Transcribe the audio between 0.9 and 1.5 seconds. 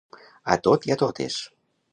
i a totes.